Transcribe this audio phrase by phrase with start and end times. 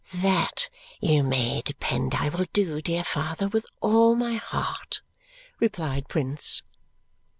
[0.15, 0.67] "That
[0.99, 5.01] you may depend I will do, dear father, with all my heart,"
[5.59, 6.63] replied Prince.